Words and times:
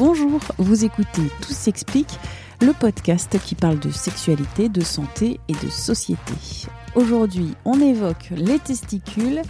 Bonjour, 0.00 0.40
vous 0.56 0.86
écoutez 0.86 1.20
Tout 1.42 1.52
s'explique, 1.52 2.18
le 2.62 2.72
podcast 2.72 3.38
qui 3.44 3.54
parle 3.54 3.78
de 3.78 3.90
sexualité, 3.90 4.70
de 4.70 4.80
santé 4.80 5.40
et 5.46 5.52
de 5.52 5.68
société. 5.68 6.32
Aujourd'hui, 6.94 7.48
on 7.66 7.78
évoque 7.78 8.30
les 8.34 8.58
testicules 8.58 9.42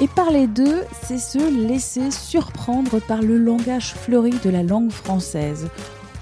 et 0.00 0.08
parler 0.08 0.46
d'eux, 0.46 0.84
c'est 1.02 1.18
se 1.18 1.68
laisser 1.68 2.10
surprendre 2.10 2.98
par 2.98 3.20
le 3.20 3.36
langage 3.36 3.92
fleuri 3.92 4.32
de 4.42 4.48
la 4.48 4.62
langue 4.62 4.90
française. 4.90 5.68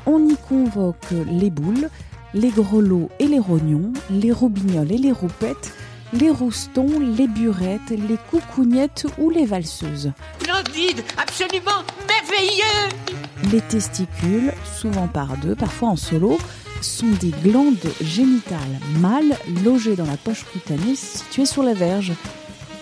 On 0.06 0.28
y 0.28 0.34
convoque 0.48 1.12
les 1.30 1.50
boules, 1.50 1.88
les 2.34 2.50
grelots 2.50 3.10
et 3.20 3.28
les 3.28 3.38
rognons, 3.38 3.92
les 4.10 4.33
roubignoles 4.33 4.91
et 4.91 4.98
les 4.98 5.12
roupettes, 5.12 5.72
les 6.12 6.30
roustons, 6.30 7.01
les 7.01 7.27
burettes, 7.27 7.91
les 7.91 8.19
coucougnettes 8.30 9.07
ou 9.19 9.30
les 9.30 9.45
valseuses. 9.45 10.12
Splendide, 10.41 11.03
absolument 11.17 11.83
merveilleux. 12.07 13.53
Les 13.53 13.61
testicules, 13.61 14.53
souvent 14.78 15.09
par 15.09 15.37
deux, 15.39 15.55
parfois 15.55 15.91
en 15.91 15.97
solo, 15.97 16.39
sont 16.81 17.11
des 17.20 17.33
glandes 17.42 17.77
génitales 18.00 18.78
mâles 18.98 19.37
logées 19.65 19.97
dans 19.97 20.06
la 20.06 20.17
poche 20.17 20.45
cutanée 20.53 20.95
située 20.95 21.47
sur 21.47 21.62
la 21.62 21.75
verge. 21.75 22.12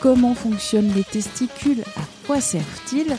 Comment 0.01 0.35
fonctionnent 0.35 0.93
les 0.95 1.05
testicules? 1.05 1.83
À 1.97 2.03
quoi 2.27 2.41
servent-ils? 2.41 3.17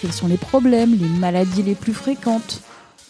Quels 0.00 0.12
sont 0.12 0.28
les 0.28 0.36
problèmes, 0.36 0.96
les 0.96 1.08
maladies 1.18 1.62
les 1.62 1.74
plus 1.74 1.94
fréquentes? 1.94 2.62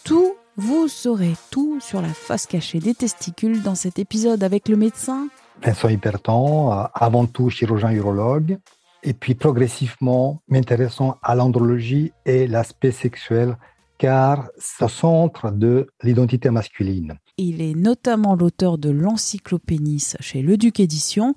Tout, 0.05 0.35
vous 0.57 0.89
saurez 0.89 1.35
tout 1.51 1.79
sur 1.81 2.01
la 2.03 2.13
face 2.13 2.47
cachée 2.47 2.79
des 2.79 2.95
testicules 2.95 3.63
dans 3.63 3.75
cet 3.75 3.99
épisode 3.99 4.43
avec 4.43 4.69
le 4.69 4.77
médecin 4.77 5.29
Vincent 5.63 5.89
Hyperton, 5.89 6.73
euh, 6.73 6.85
avant 6.95 7.27
tout 7.27 7.51
chirurgien 7.51 7.91
urologue, 7.91 8.59
et 9.03 9.13
puis 9.13 9.35
progressivement 9.35 10.43
m'intéressant 10.49 11.17
à 11.23 11.35
l'andrologie 11.35 12.13
et 12.25 12.47
l'aspect 12.47 12.93
sexuel 12.93 13.57
car 13.99 14.49
au 14.81 14.89
centre 14.89 15.51
de 15.51 15.89
l'identité 16.03 16.49
masculine. 16.49 17.19
Il 17.37 17.61
est 17.61 17.75
notamment 17.75 18.35
l'auteur 18.35 18.79
de 18.79 18.89
l'encyclopénis 18.89 20.15
chez 20.21 20.41
Le 20.41 20.57
Duc 20.57 20.81
Édition. 20.81 21.35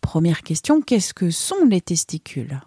Première 0.00 0.42
question, 0.42 0.80
qu'est-ce 0.80 1.12
que 1.12 1.30
sont 1.30 1.66
les 1.68 1.82
testicules? 1.82 2.60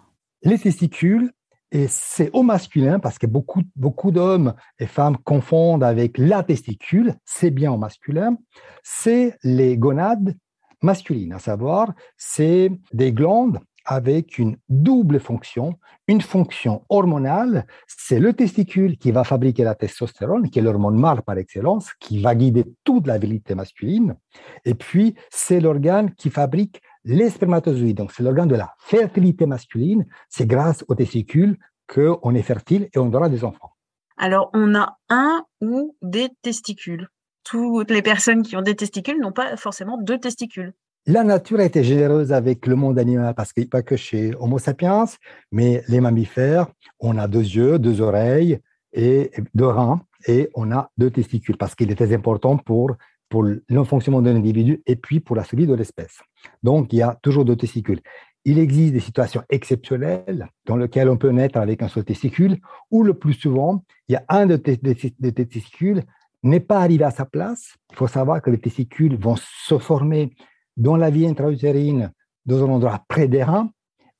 Les 0.44 0.58
testicules, 0.58 1.32
et 1.72 1.88
c'est 1.88 2.30
au 2.32 2.44
masculin 2.44 3.00
parce 3.00 3.18
que 3.18 3.26
beaucoup, 3.26 3.62
beaucoup 3.74 4.12
d'hommes 4.12 4.54
et 4.78 4.86
femmes 4.86 5.16
confondent 5.16 5.82
avec 5.82 6.18
la 6.18 6.44
testicule, 6.44 7.14
c'est 7.24 7.50
bien 7.50 7.72
au 7.72 7.78
masculin, 7.78 8.36
c'est 8.84 9.38
les 9.42 9.76
gonades 9.76 10.36
masculines, 10.82 11.32
à 11.32 11.38
savoir, 11.38 11.92
c'est 12.16 12.70
des 12.92 13.12
glandes 13.12 13.58
avec 13.84 14.38
une 14.38 14.56
double 14.68 15.20
fonction. 15.20 15.74
Une 16.08 16.20
fonction 16.20 16.84
hormonale, 16.88 17.66
c'est 17.86 18.18
le 18.18 18.32
testicule 18.32 18.96
qui 18.98 19.12
va 19.12 19.24
fabriquer 19.24 19.64
la 19.64 19.74
testostérone, 19.74 20.50
qui 20.50 20.58
est 20.58 20.62
l'hormone 20.62 20.96
mâle 20.96 21.22
par 21.22 21.38
excellence, 21.38 21.92
qui 22.00 22.20
va 22.20 22.34
guider 22.34 22.64
toute 22.84 23.06
la 23.06 23.18
virilité 23.18 23.54
masculine. 23.54 24.16
Et 24.64 24.74
puis, 24.74 25.14
c'est 25.30 25.60
l'organe 25.60 26.14
qui 26.14 26.30
fabrique 26.30 26.80
les 27.04 27.30
spermatozoïdes. 27.30 27.96
Donc, 27.96 28.12
c'est 28.12 28.22
l'organe 28.22 28.48
de 28.48 28.56
la 28.56 28.72
fertilité 28.78 29.46
masculine. 29.46 30.06
C'est 30.28 30.46
grâce 30.46 30.84
aux 30.88 30.94
testicules 30.94 31.58
qu'on 31.92 32.34
est 32.34 32.42
fertile 32.42 32.88
et 32.94 32.98
on 32.98 33.12
aura 33.12 33.28
des 33.28 33.44
enfants. 33.44 33.72
Alors, 34.16 34.50
on 34.54 34.74
a 34.74 34.98
un 35.08 35.44
ou 35.60 35.96
des 36.02 36.28
testicules. 36.42 37.08
Toutes 37.44 37.90
les 37.90 38.02
personnes 38.02 38.42
qui 38.42 38.56
ont 38.56 38.62
des 38.62 38.76
testicules 38.76 39.20
n'ont 39.20 39.32
pas 39.32 39.56
forcément 39.56 39.98
deux 39.98 40.18
testicules. 40.18 40.72
La 41.06 41.24
nature 41.24 41.58
a 41.58 41.64
été 41.64 41.82
généreuse 41.82 42.32
avec 42.32 42.66
le 42.66 42.76
monde 42.76 42.98
animal 42.98 43.34
parce 43.34 43.52
que 43.52 43.62
pas 43.62 43.82
que 43.82 43.96
chez 43.96 44.34
Homo 44.38 44.58
sapiens, 44.58 45.06
mais 45.50 45.82
les 45.88 46.00
mammifères, 46.00 46.68
on 47.00 47.18
a 47.18 47.26
deux 47.26 47.40
yeux, 47.40 47.80
deux 47.80 48.00
oreilles 48.00 48.60
et 48.92 49.32
deux 49.54 49.66
reins 49.66 50.02
et 50.28 50.50
on 50.54 50.70
a 50.70 50.90
deux 50.98 51.10
testicules 51.10 51.56
parce 51.56 51.74
qu'il 51.74 51.90
est 51.90 51.96
très 51.96 52.14
important 52.14 52.56
pour 52.56 52.92
pour 53.32 53.44
le 53.44 53.84
fonctionnement 53.84 54.20
d'un 54.20 54.36
individu 54.36 54.82
et 54.86 54.94
puis 54.94 55.18
pour 55.18 55.36
la 55.36 55.42
survie 55.42 55.66
de 55.66 55.72
l'espèce. 55.72 56.20
Donc, 56.62 56.92
il 56.92 56.96
y 56.96 57.02
a 57.02 57.18
toujours 57.22 57.46
deux 57.46 57.56
testicules. 57.56 58.00
Il 58.44 58.58
existe 58.58 58.92
des 58.92 59.00
situations 59.00 59.42
exceptionnelles 59.48 60.48
dans 60.66 60.76
lesquelles 60.76 61.08
on 61.08 61.16
peut 61.16 61.30
naître 61.30 61.58
avec 61.58 61.82
un 61.82 61.88
seul 61.88 62.04
testicule, 62.04 62.58
ou 62.90 63.02
le 63.02 63.14
plus 63.14 63.32
souvent, 63.32 63.84
il 64.08 64.12
y 64.12 64.16
a 64.16 64.24
un 64.28 64.44
de 64.44 64.56
tes 64.56 64.76
testicules 64.76 66.02
n'est 66.42 66.60
pas 66.60 66.80
arrivé 66.80 67.04
à 67.04 67.10
sa 67.10 67.24
place. 67.24 67.76
Il 67.90 67.96
faut 67.96 68.08
savoir 68.08 68.42
que 68.42 68.50
les 68.50 68.58
testicules 68.58 69.16
vont 69.16 69.36
se 69.36 69.78
former 69.78 70.34
dans 70.76 70.96
la 70.96 71.10
vie 71.10 71.26
intra-utérine 71.26 72.12
dans 72.46 72.64
un 72.64 72.68
endroit 72.68 73.04
près 73.08 73.28
des 73.28 73.42
reins 73.42 73.70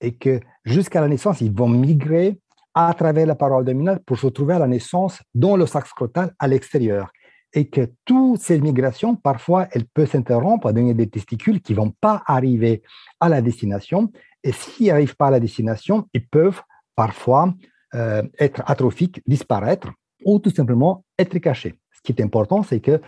et 0.00 0.15
que 0.15 0.41
jusqu'à 0.65 1.00
la 1.00 1.09
naissance, 1.09 1.41
ils 1.41 1.53
vont 1.53 1.69
migrer 1.69 2.38
à 2.75 2.93
travers 2.94 3.27
la 3.27 3.34
parole 3.34 3.60
abdominale 3.60 4.00
pour 4.05 4.19
se 4.19 4.27
trouver 4.28 4.55
à 4.55 4.59
la 4.59 4.66
naissance 4.66 5.22
dans 5.34 5.56
le 5.56 5.66
sac 5.66 5.87
scrotal 5.87 6.34
à 6.38 6.49
l'extérieur. 6.49 7.10
Et 7.55 7.69
que 7.69 7.93
toutes 8.06 8.41
ces 8.41 8.59
migrations, 8.60 9.15
parfois, 9.15 9.69
elles 9.72 9.84
peuvent 9.84 10.10
s'interrompre 10.10 10.69
à 10.69 10.72
donner 10.72 10.94
des 10.94 11.09
testicules 11.09 11.60
qui 11.60 11.75
vont 11.75 11.91
pas 12.00 12.22
arriver 12.27 12.83
à 13.21 13.28
la 13.28 13.43
destination. 13.43 14.10
Et 14.43 14.53
s'ils 14.53 14.87
n'arrivent 14.87 15.16
pas 15.16 15.27
à 15.27 15.33
la 15.33 15.41
destination, 15.41 16.09
ils 16.15 16.27
peuvent 16.27 16.62
parfois 16.97 17.53
euh, 17.94 18.22
être 18.39 18.62
atrophiques, 18.66 19.21
disparaître 19.27 19.89
ou 20.25 20.39
tout 20.39 20.50
simplement 20.50 21.04
être 21.19 21.39
cachés. 21.39 21.75
Ce 22.04 22.12
qui 22.12 22.20
est 22.20 22.24
important, 22.24 22.62
c'est 22.64 22.80
que 22.80 23.00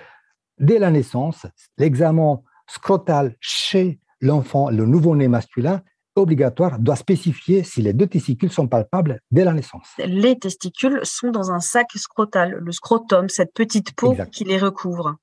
dès 0.59 0.79
la 0.79 0.91
naissance, 0.91 1.47
l'examen 1.79 2.43
scrotal 2.69 3.37
chez 3.41 3.99
l'enfant, 4.21 4.71
le 4.71 4.87
nouveau-né 4.87 5.27
masculin, 5.27 5.83
obligatoire, 6.15 6.79
doit 6.79 6.95
spécifier 6.95 7.65
si 7.65 7.83
les 7.83 7.93
deux 7.93 8.07
testicules 8.07 8.53
sont 8.53 8.69
palpables 8.69 9.21
dès 9.33 9.45
la 9.45 9.53
naissance. 9.53 9.89
Les 9.99 10.39
testicules 10.39 11.01
sont 11.03 11.33
dans 11.33 11.51
un 11.51 11.59
sac 11.59 11.89
scrotal, 11.97 12.53
le 12.53 12.71
scrotum, 12.71 13.29
cette 13.29 13.53
petite 13.53 13.97
peau 13.97 14.15
qui 14.31 14.45
les 14.45 14.59
recouvre. 14.59 15.17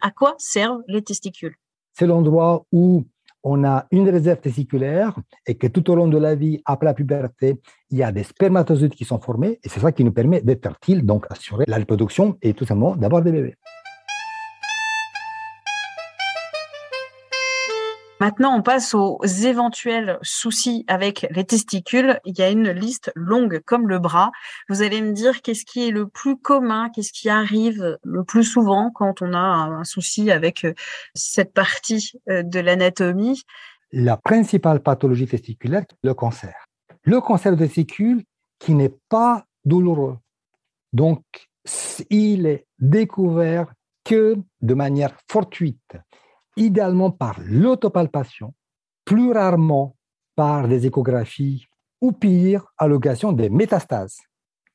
À 0.00 0.10
quoi 0.10 0.34
servent 0.38 0.82
les 0.88 1.02
testicules? 1.02 1.54
C'est 1.92 2.06
l'endroit 2.06 2.66
où 2.72 3.06
on 3.48 3.62
a 3.64 3.86
une 3.92 4.08
réserve 4.08 4.40
testiculaire 4.40 5.14
et 5.46 5.54
que 5.54 5.68
tout 5.68 5.88
au 5.88 5.94
long 5.94 6.08
de 6.08 6.18
la 6.18 6.34
vie, 6.34 6.60
après 6.64 6.86
la 6.86 6.94
puberté, 6.94 7.60
il 7.90 7.98
y 7.98 8.02
a 8.02 8.10
des 8.10 8.24
spermatozoïdes 8.24 8.96
qui 8.96 9.04
sont 9.04 9.20
formés 9.20 9.60
et 9.62 9.68
c'est 9.68 9.78
ça 9.78 9.92
qui 9.92 10.02
nous 10.02 10.10
permet 10.10 10.40
d'être 10.40 10.64
fertile, 10.64 11.06
donc 11.06 11.26
assurer 11.30 11.64
la 11.68 11.76
reproduction 11.76 12.36
et 12.42 12.54
tout 12.54 12.66
simplement 12.66 12.96
d'avoir 12.96 13.22
des 13.22 13.30
bébés. 13.30 13.54
Maintenant, 18.18 18.56
on 18.56 18.62
passe 18.62 18.94
aux 18.94 19.22
éventuels 19.22 20.18
soucis 20.22 20.86
avec 20.88 21.26
les 21.30 21.44
testicules. 21.44 22.18
Il 22.24 22.38
y 22.38 22.42
a 22.42 22.50
une 22.50 22.70
liste 22.70 23.12
longue 23.14 23.60
comme 23.66 23.88
le 23.88 23.98
bras. 23.98 24.32
Vous 24.70 24.80
allez 24.80 25.02
me 25.02 25.12
dire 25.12 25.42
qu'est-ce 25.42 25.66
qui 25.66 25.86
est 25.86 25.90
le 25.90 26.08
plus 26.08 26.38
commun, 26.38 26.88
qu'est-ce 26.88 27.12
qui 27.12 27.28
arrive 27.28 27.98
le 28.02 28.24
plus 28.24 28.44
souvent 28.44 28.90
quand 28.90 29.20
on 29.20 29.34
a 29.34 29.38
un 29.38 29.84
souci 29.84 30.30
avec 30.30 30.64
euh, 30.64 30.72
cette 31.14 31.52
partie 31.52 32.12
euh, 32.30 32.42
de 32.42 32.58
l'anatomie. 32.58 33.42
La 33.92 34.16
principale 34.16 34.80
pathologie 34.80 35.26
testiculaire, 35.26 35.84
le 36.02 36.14
cancer. 36.14 36.54
Le 37.02 37.20
cancer 37.20 37.52
de 37.52 37.58
testicule 37.58 38.24
qui 38.58 38.74
n'est 38.74 38.96
pas 39.10 39.44
douloureux. 39.66 40.16
Donc, 40.94 41.22
il 42.08 42.46
est 42.46 42.66
découvert 42.78 43.66
que 44.04 44.36
de 44.62 44.74
manière 44.74 45.14
fortuite 45.28 45.98
idéalement 46.56 47.10
par 47.10 47.38
l'autopalpation, 47.44 48.54
plus 49.04 49.32
rarement 49.32 49.96
par 50.34 50.68
des 50.68 50.86
échographies 50.86 51.66
ou 52.00 52.12
pire, 52.12 52.66
à 52.76 52.88
l'occasion 52.88 53.32
des 53.32 53.48
métastases, 53.48 54.18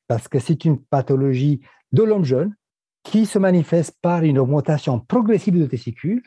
parce 0.08 0.28
que 0.28 0.38
c'est 0.38 0.64
une 0.64 0.82
pathologie 0.82 1.60
de 1.92 2.02
l'homme 2.02 2.24
jeune 2.24 2.54
qui 3.04 3.26
se 3.26 3.38
manifeste 3.38 3.96
par 4.00 4.22
une 4.22 4.38
augmentation 4.38 5.00
progressive 5.00 5.58
de 5.58 5.66
testicules 5.66 6.22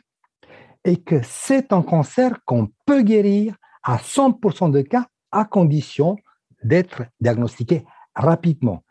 et 0.84 0.98
que 0.98 1.20
c'est 1.22 1.72
un 1.72 1.82
cancer 1.82 2.38
qu'on 2.44 2.70
peut 2.86 3.02
guérir 3.02 3.56
à 3.82 3.96
100% 3.96 4.70
de 4.70 4.82
cas 4.82 5.06
à 5.32 5.44
condition 5.44 6.16
d'être 6.62 7.04
diagnostiqué 7.20 7.84
rapidement. 8.14 8.84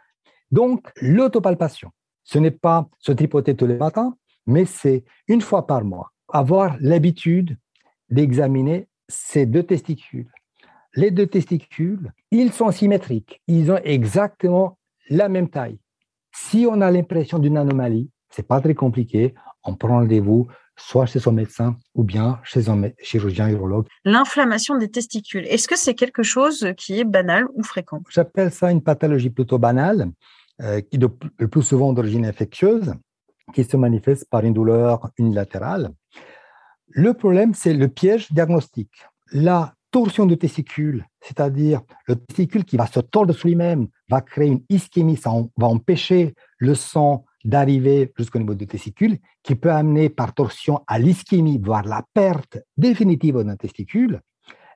Donc, 0.51 0.91
l'autopalpation, 1.01 1.91
ce 2.23 2.39
n'est 2.39 2.51
pas 2.51 2.87
se 2.99 3.11
tripoter 3.11 3.55
tous 3.55 3.67
les 3.67 3.77
matins, 3.77 4.15
mais 4.45 4.65
c'est 4.65 5.03
une 5.27 5.41
fois 5.41 5.65
par 5.65 5.83
mois 5.83 6.11
avoir 6.35 6.77
l'habitude 6.79 7.57
d'examiner 8.09 8.87
ces 9.07 9.45
deux 9.45 9.63
testicules. 9.63 10.29
les 10.97 11.11
deux 11.11 11.27
testicules, 11.27 12.13
ils 12.31 12.53
sont 12.53 12.71
symétriques. 12.71 13.41
Ils 13.47 13.69
ont 13.69 13.81
exactement 13.83 14.77
la 15.09 15.27
même 15.27 15.49
taille. 15.49 15.77
Si 16.33 16.65
on 16.69 16.79
a 16.79 16.89
l'impression 16.89 17.37
d'une 17.37 17.57
anomalie, 17.57 18.09
c'est 18.29 18.47
pas 18.47 18.61
très 18.61 18.75
compliqué. 18.75 19.33
On 19.63 19.75
prend 19.75 19.99
rendez-vous 19.99 20.47
soit 20.77 21.05
chez 21.05 21.19
son 21.19 21.31
médecin 21.31 21.77
ou 21.93 22.03
bien 22.03 22.39
chez 22.43 22.69
un 22.69 22.89
chirurgien 23.01 23.49
urologue. 23.49 23.87
L'inflammation 24.03 24.77
des 24.77 24.89
testicules, 24.89 25.45
est-ce 25.47 25.67
que 25.67 25.77
c'est 25.77 25.95
quelque 25.95 26.23
chose 26.23 26.67
qui 26.77 26.99
est 26.99 27.05
banal 27.05 27.45
ou 27.53 27.63
fréquent? 27.63 28.01
J'appelle 28.09 28.51
ça 28.51 28.71
une 28.71 28.81
pathologie 28.81 29.29
plutôt 29.29 29.57
banale, 29.57 30.11
euh, 30.61 30.81
qui 30.81 30.97
est 30.97 31.05
le 31.39 31.47
plus 31.47 31.63
souvent 31.63 31.93
d'origine 31.93 32.25
infectieuse, 32.25 32.93
qui 33.53 33.63
se 33.63 33.77
manifeste 33.77 34.27
par 34.29 34.43
une 34.43 34.53
douleur 34.53 35.09
unilatérale. 35.17 35.91
Le 36.89 37.13
problème, 37.13 37.53
c'est 37.53 37.73
le 37.73 37.87
piège 37.87 38.31
diagnostique. 38.31 39.05
La 39.31 39.73
torsion 39.91 40.25
de 40.25 40.35
testicule, 40.35 41.05
c'est-à-dire 41.21 41.81
le 42.07 42.15
testicule 42.15 42.65
qui 42.65 42.77
va 42.77 42.85
se 42.85 42.99
tordre 42.99 43.33
sur 43.33 43.47
lui-même, 43.47 43.87
va 44.09 44.21
créer 44.21 44.49
une 44.49 44.63
ischémie, 44.69 45.17
ça 45.17 45.31
va 45.57 45.67
empêcher 45.67 46.35
le 46.57 46.75
sang 46.75 47.25
d'arriver 47.43 48.11
jusqu'au 48.17 48.39
niveau 48.39 48.55
du 48.55 48.67
testicule, 48.67 49.19
qui 49.43 49.55
peut 49.55 49.71
amener 49.71 50.09
par 50.09 50.33
torsion 50.33 50.81
à 50.87 50.99
l'ischémie, 50.99 51.59
voire 51.63 51.83
la 51.83 52.03
perte 52.13 52.57
définitive 52.75 53.41
d'un 53.43 53.55
testicule. 53.55 54.19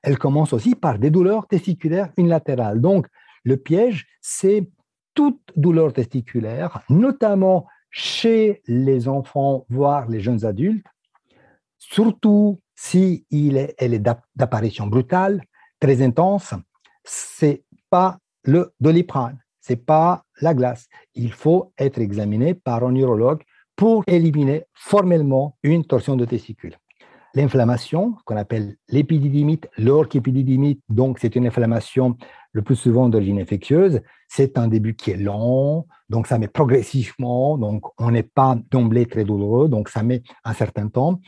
Elle 0.03 0.17
commence 0.17 0.53
aussi 0.53 0.75
par 0.75 0.99
des 0.99 1.09
douleurs 1.09 1.47
testiculaires 1.47 2.11
unilatérales. 2.15 2.79
Donc, 2.79 3.07
le 3.43 3.57
piège, 3.57 4.07
c'est 4.21 4.69
toute 5.13 5.41
douleur 5.55 5.91
testiculaire, 5.91 6.81
notamment 6.89 7.67
chez 7.89 8.61
les 8.67 9.07
enfants, 9.07 9.65
voire 9.69 10.07
les 10.07 10.19
jeunes 10.19 10.45
adultes, 10.45 10.85
surtout 11.77 12.59
si 12.75 13.25
il 13.29 13.57
est, 13.57 13.75
elle 13.77 13.93
est 13.93 14.03
d'apparition 14.35 14.87
brutale, 14.87 15.43
très 15.79 16.01
intense, 16.01 16.53
c'est 17.03 17.63
pas 17.89 18.19
le 18.43 18.73
doliprane, 18.79 19.39
c'est 19.59 19.83
pas 19.85 20.23
la 20.41 20.53
glace. 20.53 20.87
Il 21.15 21.33
faut 21.33 21.73
être 21.77 21.99
examiné 21.99 22.53
par 22.53 22.83
un 22.83 22.91
neurologue 22.91 23.43
pour 23.75 24.03
éliminer 24.07 24.65
formellement 24.73 25.57
une 25.63 25.85
torsion 25.85 26.15
de 26.15 26.25
testicule. 26.25 26.77
L'inflammation, 27.35 28.15
qu'on 28.25 28.37
appelle 28.37 28.75
l'épididymite, 28.87 29.69
l'orchépididymite, 29.77 30.81
donc 30.89 31.19
c'est 31.19 31.35
une 31.35 31.45
inflammation 31.47 32.17
le 32.53 32.61
plus 32.61 32.75
souvent 32.75 33.09
d'origine 33.09 33.39
infectieuse, 33.39 34.01
c'est 34.27 34.57
un 34.57 34.67
début 34.67 34.95
qui 34.95 35.11
est 35.11 35.17
lent, 35.17 35.85
donc 36.09 36.25
ça 36.25 36.39
met 36.39 36.47
progressivement, 36.47 37.57
donc 37.57 37.83
on 37.99 38.11
n'est 38.11 38.23
pas 38.23 38.57
d'emblée 38.71 39.05
très 39.05 39.23
douloureux, 39.23 39.69
donc 39.69 39.89
ça 39.89 40.01
met 40.01 40.23
un 40.43 40.53
certain 40.53 40.87
temps 40.87 41.19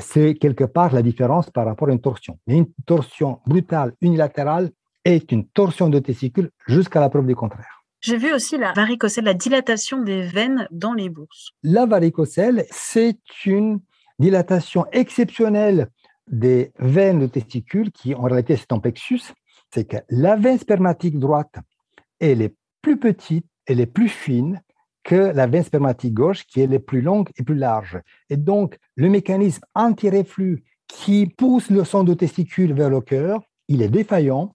c'est 0.00 0.34
quelque 0.34 0.64
part 0.64 0.92
la 0.92 1.02
différence 1.02 1.50
par 1.50 1.66
rapport 1.66 1.88
à 1.88 1.92
une 1.92 2.00
torsion. 2.00 2.38
une 2.46 2.66
torsion 2.86 3.40
brutale 3.46 3.94
unilatérale 4.00 4.70
est 5.04 5.30
une 5.32 5.46
torsion 5.46 5.88
de 5.88 5.98
testicule 5.98 6.50
jusqu'à 6.66 7.00
la 7.00 7.08
preuve 7.08 7.26
du 7.26 7.36
contraire. 7.36 7.84
J'ai 8.00 8.18
vu 8.18 8.32
aussi 8.32 8.58
la 8.58 8.72
varicocèle, 8.72 9.24
la 9.24 9.34
dilatation 9.34 10.02
des 10.02 10.22
veines 10.22 10.68
dans 10.70 10.92
les 10.92 11.08
bourses. 11.08 11.50
La 11.62 11.86
varicocèle, 11.86 12.66
c'est 12.70 13.18
une 13.44 13.80
dilatation 14.18 14.86
exceptionnelle 14.92 15.88
des 16.30 16.72
veines 16.78 17.20
de 17.20 17.26
testicule 17.26 17.92
qui, 17.92 18.14
en 18.14 18.22
réalité, 18.22 18.56
c'est 18.56 18.72
un 18.72 18.78
plexus. 18.78 19.22
C'est 19.72 19.84
que 19.84 19.98
la 20.08 20.36
veine 20.36 20.58
spermatique 20.58 21.18
droite, 21.18 21.54
elle 22.20 22.42
est 22.42 22.54
plus 22.82 22.98
petite, 22.98 23.46
elle 23.66 23.80
est 23.80 23.86
plus 23.86 24.08
fine, 24.08 24.62
que 25.04 25.14
la 25.14 25.46
veine 25.46 25.62
spermatique 25.62 26.14
gauche 26.14 26.44
qui 26.46 26.60
est 26.60 26.66
la 26.66 26.80
plus 26.80 27.00
longue 27.00 27.28
et 27.36 27.44
plus 27.44 27.54
large. 27.54 28.00
Et 28.28 28.36
donc, 28.36 28.76
le 28.96 29.08
mécanisme 29.08 29.62
anti-reflux 29.74 30.64
qui 30.88 31.26
pousse 31.26 31.70
le 31.70 31.84
sang 31.84 32.04
de 32.04 32.14
testicule 32.14 32.72
vers 32.74 32.90
le 32.90 33.00
cœur, 33.00 33.40
il 33.68 33.82
est 33.82 33.88
défaillant. 33.88 34.54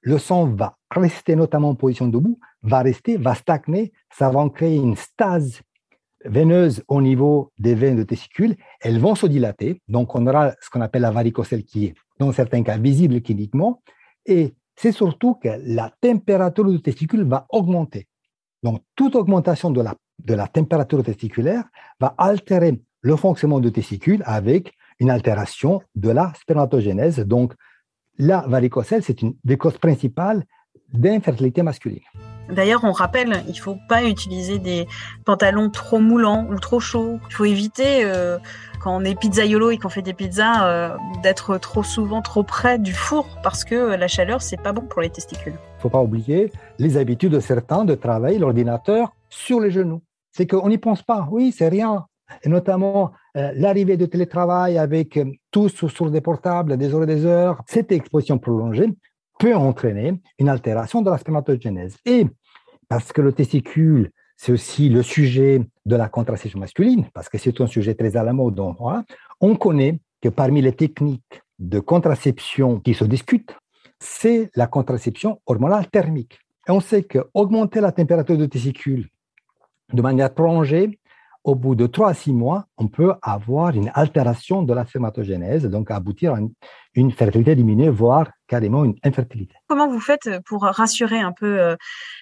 Le 0.00 0.18
sang 0.18 0.46
va 0.46 0.76
rester 0.90 1.36
notamment 1.36 1.70
en 1.70 1.74
position 1.76 2.08
debout, 2.08 2.38
va 2.62 2.82
rester, 2.82 3.16
va 3.16 3.34
stagner. 3.34 3.92
Ça 4.12 4.30
va 4.30 4.48
créer 4.48 4.76
une 4.76 4.96
stase 4.96 5.60
veineuse 6.24 6.82
au 6.88 7.00
niveau 7.00 7.52
des 7.58 7.74
veines 7.74 7.96
de 7.96 8.02
testicule. 8.02 8.56
Elles 8.80 8.98
vont 8.98 9.14
se 9.14 9.26
dilater. 9.26 9.80
Donc, 9.88 10.14
on 10.14 10.26
aura 10.26 10.52
ce 10.60 10.70
qu'on 10.70 10.80
appelle 10.80 11.02
la 11.02 11.10
varicocèle 11.10 11.64
qui 11.64 11.86
est, 11.86 11.94
dans 12.18 12.32
certains 12.32 12.62
cas, 12.62 12.78
visible 12.78 13.20
cliniquement. 13.20 13.82
Et 14.26 14.54
c'est 14.76 14.92
surtout 14.92 15.34
que 15.34 15.48
la 15.64 15.92
température 16.00 16.64
du 16.64 16.80
testicule 16.80 17.24
va 17.24 17.46
augmenter. 17.50 18.08
Donc, 18.62 18.82
toute 18.94 19.16
augmentation 19.16 19.70
de 19.70 19.80
la, 19.80 19.94
de 20.24 20.34
la 20.34 20.46
température 20.46 21.02
testiculaire 21.02 21.64
va 22.00 22.14
altérer 22.18 22.80
le 23.00 23.16
fonctionnement 23.16 23.60
du 23.60 23.72
testicule 23.72 24.22
avec 24.24 24.72
une 25.00 25.10
altération 25.10 25.82
de 25.94 26.10
la 26.10 26.32
spermatogénèse. 26.40 27.18
Donc, 27.20 27.54
la 28.18 28.44
varicocèle, 28.46 29.02
c'est 29.02 29.20
une 29.22 29.34
des 29.42 29.56
causes 29.56 29.78
principales 29.78 30.44
d'infertilité 30.92 31.62
masculine. 31.62 32.00
D'ailleurs, 32.50 32.84
on 32.84 32.92
rappelle, 32.92 33.42
il 33.46 33.52
ne 33.52 33.58
faut 33.58 33.78
pas 33.88 34.04
utiliser 34.04 34.58
des 34.58 34.86
pantalons 35.24 35.70
trop 35.70 35.98
moulants 35.98 36.46
ou 36.50 36.58
trop 36.58 36.80
chauds. 36.80 37.18
Il 37.30 37.34
faut 37.34 37.44
éviter, 37.44 38.04
euh, 38.04 38.38
quand 38.80 38.94
on 38.94 39.04
est 39.04 39.18
pizzaiolo 39.18 39.70
et 39.70 39.78
qu'on 39.78 39.88
fait 39.88 40.02
des 40.02 40.12
pizzas, 40.12 40.66
euh, 40.66 40.96
d'être 41.22 41.58
trop 41.58 41.82
souvent 41.82 42.20
trop 42.20 42.42
près 42.42 42.78
du 42.78 42.92
four 42.92 43.26
parce 43.42 43.64
que 43.64 43.94
la 43.94 44.08
chaleur, 44.08 44.42
c'est 44.42 44.60
pas 44.60 44.72
bon 44.72 44.82
pour 44.82 45.02
les 45.02 45.10
testicules. 45.10 45.54
Il 45.54 45.76
ne 45.76 45.82
faut 45.82 45.90
pas 45.90 46.02
oublier 46.02 46.52
les 46.78 46.96
habitudes 46.96 47.32
de 47.32 47.40
certains 47.40 47.84
de 47.84 47.94
travailler 47.94 48.38
l'ordinateur 48.38 49.12
sur 49.28 49.60
les 49.60 49.70
genoux. 49.70 50.02
C'est 50.32 50.46
qu'on 50.46 50.68
n'y 50.68 50.78
pense 50.78 51.02
pas. 51.02 51.28
Oui, 51.30 51.52
c'est 51.56 51.68
rien. 51.68 52.06
Et 52.42 52.48
notamment 52.48 53.12
euh, 53.36 53.52
l'arrivée 53.54 53.96
du 53.96 54.08
télétravail 54.08 54.78
avec 54.78 55.18
tous 55.50 55.86
sur 55.86 56.10
des 56.10 56.20
portables, 56.20 56.76
des 56.76 56.94
heures 56.94 57.02
et 57.02 57.06
des 57.06 57.26
heures, 57.26 57.62
cette 57.66 57.92
exposition 57.92 58.38
prolongée 58.38 58.88
peut 59.38 59.54
entraîner 59.54 60.14
une 60.38 60.48
altération 60.48 61.02
de 61.02 61.10
la 61.10 61.18
spermatogénèse. 61.18 61.96
Et 62.04 62.26
parce 62.88 63.12
que 63.12 63.20
le 63.20 63.32
testicule, 63.32 64.10
c'est 64.36 64.52
aussi 64.52 64.88
le 64.88 65.02
sujet 65.02 65.62
de 65.86 65.96
la 65.96 66.08
contraception 66.08 66.58
masculine, 66.58 67.06
parce 67.14 67.28
que 67.28 67.38
c'est 67.38 67.60
un 67.60 67.66
sujet 67.66 67.94
très 67.94 68.16
à 68.16 68.22
la 68.22 68.32
mode. 68.32 68.60
on 69.40 69.56
connaît 69.56 69.98
que 70.20 70.28
parmi 70.28 70.62
les 70.62 70.72
techniques 70.72 71.42
de 71.58 71.80
contraception 71.80 72.80
qui 72.80 72.94
se 72.94 73.04
discutent, 73.04 73.56
c'est 73.98 74.50
la 74.56 74.66
contraception 74.66 75.40
hormonale 75.46 75.88
thermique. 75.88 76.38
Et 76.68 76.70
on 76.70 76.80
sait 76.80 77.04
qu'augmenter 77.04 77.80
la 77.80 77.92
température 77.92 78.36
du 78.36 78.48
testicule 78.48 79.08
de 79.92 80.02
manière 80.02 80.32
prolongée 80.32 80.98
au 81.44 81.54
bout 81.54 81.74
de 81.74 81.86
3 81.86 82.10
à 82.10 82.14
6 82.14 82.32
mois, 82.32 82.66
on 82.78 82.88
peut 82.88 83.12
avoir 83.22 83.70
une 83.70 83.90
altération 83.94 84.62
de 84.62 84.72
la 84.72 84.86
spermatogénèse, 84.86 85.64
donc 85.64 85.90
aboutir 85.90 86.34
à 86.34 86.38
une, 86.94 87.10
fertilité 87.10 87.56
diminuée, 87.56 87.88
voire 87.88 88.28
carrément 88.46 88.84
une 88.84 88.94
infertilité. 89.02 89.54
Comment 89.68 89.88
vous 89.88 90.00
faites 90.00 90.28
pour 90.46 90.62
rassurer 90.62 91.20
un 91.20 91.32
peu 91.32 91.60
euh, 91.60 91.76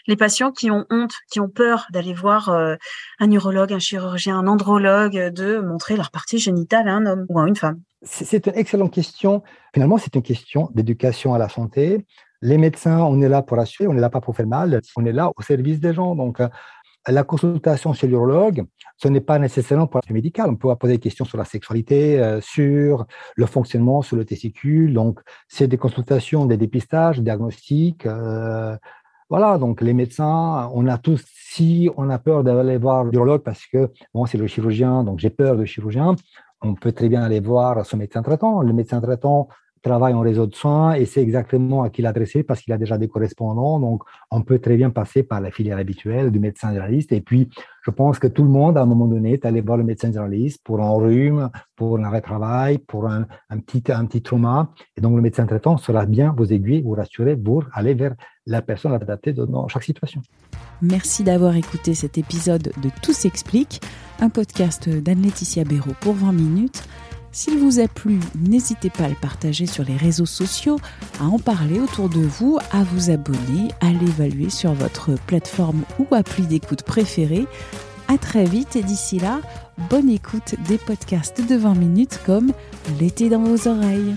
les 0.06 0.16
patients 0.16 0.52
qui 0.52 0.70
ont 0.70 0.86
honte, 0.90 1.12
qui 1.30 1.40
ont 1.40 1.48
peur 1.48 1.86
d'aller 1.92 2.14
voir 2.14 2.48
euh, 2.48 2.76
un 3.18 3.30
urologue, 3.30 3.72
un 3.72 3.78
chirurgien, 3.78 4.38
un 4.38 4.46
andrologue, 4.46 5.30
de 5.32 5.58
montrer 5.58 5.96
leur 5.96 6.10
partie 6.10 6.38
génitale 6.38 6.88
à 6.88 6.94
un 6.94 7.04
homme 7.04 7.26
ou 7.28 7.38
à 7.38 7.48
une 7.48 7.56
femme? 7.56 7.80
C'est 8.02 8.46
une 8.46 8.54
excellente 8.54 8.92
question. 8.94 9.42
Finalement, 9.74 9.98
c'est 9.98 10.14
une 10.14 10.22
question 10.22 10.70
d'éducation 10.74 11.34
à 11.34 11.38
la 11.38 11.50
santé. 11.50 12.06
Les 12.40 12.56
médecins, 12.56 13.00
on 13.00 13.20
est 13.20 13.28
là 13.28 13.42
pour 13.42 13.58
rassurer, 13.58 13.86
on 13.86 13.92
n'est 13.92 14.00
là 14.00 14.08
pas 14.08 14.22
pour 14.22 14.34
faire 14.34 14.46
mal, 14.46 14.80
on 14.96 15.04
est 15.04 15.12
là 15.12 15.30
au 15.36 15.42
service 15.42 15.78
des 15.78 15.92
gens. 15.92 16.14
Donc, 16.14 16.40
euh, 16.40 16.48
la 17.09 17.25
consultation 17.25 17.92
chez 17.92 18.07
l'urologue, 18.07 18.64
ce 18.97 19.09
n'est 19.09 19.21
pas 19.21 19.38
nécessairement 19.38 19.87
pour 19.87 20.00
la 20.07 20.14
médical. 20.14 20.50
On 20.50 20.57
peut 20.57 20.75
poser 20.76 20.95
des 20.95 20.99
questions 21.00 21.25
sur 21.25 21.38
la 21.38 21.45
sexualité, 21.45 22.21
euh, 22.21 22.40
sur 22.40 23.07
le 23.37 23.47
fonctionnement, 23.47 24.02
sur 24.02 24.16
le 24.16 24.25
testicule. 24.25 24.92
Donc, 24.92 25.21
c'est 25.49 25.66
des 25.66 25.78
consultations, 25.78 26.45
des 26.47 26.57
dépistages, 26.57 27.21
diagnostics. 27.21 28.07
Euh, 28.07 28.76
voilà, 29.30 29.59
donc 29.59 29.80
les 29.80 29.95
médecins, 29.95 30.71
on 30.75 30.87
a 30.88 30.99
tous, 30.99 31.25
si 31.26 31.88
on 31.97 32.11
a 32.11 32.19
peur 32.19 32.42
d'aller 32.45 32.78
voir 32.78 33.04
l'urologue 33.04 33.42
parce 33.42 33.64
que, 33.66 33.90
bon, 34.12 34.26
c'est 34.26 34.38
le 34.38 34.47
chirurgien, 34.47 35.04
donc 35.04 35.21
j'ai 35.21 35.30
peur 35.30 35.57
du 35.57 35.66
chirurgien, 35.66 36.16
on 36.62 36.75
peut 36.75 36.92
très 36.92 37.09
bien 37.09 37.23
aller 37.23 37.40
voir 37.40 37.87
son 37.87 37.97
médecin 37.97 38.23
traitant. 38.23 38.61
Le 38.61 38.73
médecin 38.73 39.00
traitant 39.00 39.49
travaille 39.82 40.14
en 40.14 40.20
réseau 40.20 40.46
de 40.46 40.54
soins 40.54 40.94
et 40.94 41.06
sait 41.06 41.22
exactement 41.22 41.82
à 41.82 41.90
qui 41.90 42.02
l'adresser 42.02 42.42
parce 42.42 42.60
qu'il 42.60 42.72
a 42.72 42.78
déjà 42.78 42.99
des 42.99 43.08
correspondants. 43.08 43.80
Donc, 43.80 44.02
on 44.30 44.42
peut 44.42 44.58
très 44.58 44.76
bien 44.76 44.90
passer 44.90 45.22
par 45.22 45.40
la 45.40 45.50
filière 45.50 45.78
habituelle 45.78 46.30
du 46.30 46.38
médecin 46.38 46.68
généraliste. 46.68 47.12
Et 47.12 47.20
puis, 47.20 47.49
je 47.82 47.90
pense 47.90 48.18
que 48.18 48.26
tout 48.26 48.42
le 48.42 48.50
monde, 48.50 48.76
à 48.76 48.82
un 48.82 48.87
moment 48.87 49.06
donné, 49.06 49.34
est 49.34 49.46
allé 49.46 49.60
voir 49.60 49.78
le 49.78 49.84
médecin 49.84 50.08
généraliste 50.08 50.60
pour 50.64 50.80
un 50.80 50.90
rhume, 50.90 51.50
pour 51.76 51.99
un 51.99 52.04
arrêt 52.04 52.20
travail, 52.20 52.78
pour 52.78 53.06
un, 53.08 53.26
petit, 53.66 53.82
un 53.90 54.04
petit 54.04 54.22
trauma. 54.22 54.70
Et 54.96 55.00
donc, 55.00 55.16
le 55.16 55.22
médecin 55.22 55.46
traitant 55.46 55.76
sera 55.78 56.04
bien 56.04 56.34
vous 56.37 56.52
aiguiller, 56.52 56.82
vous 56.82 56.92
rassurer 56.92 57.37
pour 57.37 57.64
aller 57.72 57.94
vers 57.94 58.14
la 58.46 58.62
personne 58.62 58.92
adaptée 58.92 59.32
dans 59.32 59.68
chaque 59.68 59.84
situation. 59.84 60.20
Merci 60.82 61.25
d'avoir 61.25 61.56
écouté 61.56 61.94
cet 61.94 62.18
épisode 62.18 62.72
de 62.82 62.90
Tout 63.02 63.12
s'explique, 63.12 63.80
un 64.18 64.28
podcast 64.28 64.88
d'Anne-Laetitia 64.88 65.64
Béraud 65.64 65.94
pour 66.00 66.14
20 66.14 66.32
minutes. 66.32 66.84
S'il 67.32 67.58
vous 67.58 67.78
a 67.78 67.87
plu, 67.87 68.18
n'hésitez 68.40 68.90
pas 68.90 69.04
à 69.04 69.08
le 69.08 69.14
partager 69.14 69.66
sur 69.66 69.84
les 69.84 69.96
réseaux 69.96 70.26
sociaux, 70.26 70.80
à 71.20 71.25
en 71.25 71.38
parler 71.38 71.78
autour 71.78 72.08
de 72.08 72.20
vous, 72.20 72.58
à 72.72 72.82
vous 72.82 73.10
abonner, 73.10 73.68
à 73.80 73.90
l'évaluer 73.92 74.50
sur 74.50 74.72
votre 74.72 75.14
plateforme 75.26 75.82
ou 76.00 76.12
appli 76.14 76.46
d'écoute 76.46 76.82
préférée. 76.82 77.46
À 78.08 78.18
très 78.18 78.44
vite 78.44 78.75
et 78.75 78.82
d'ici 78.82 79.20
là, 79.20 79.40
bonne 79.88 80.10
écoute 80.10 80.56
des 80.68 80.78
podcasts 80.78 81.46
de 81.46 81.54
20 81.54 81.75
minutes 81.75 82.18
comme 82.26 82.52
L'été 82.99 83.28
dans 83.28 83.42
vos 83.42 83.68
oreilles. 83.68 84.16